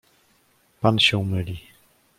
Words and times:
"„Pan 0.81 0.99
się 0.99 1.23
myli." 1.25 1.57